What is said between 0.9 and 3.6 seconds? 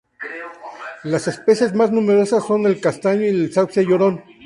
Las especies más numerosas son el castaño y el